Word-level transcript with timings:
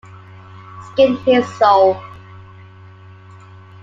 Skin 0.87 1.15
his 1.17 1.47
soul. 1.59 1.95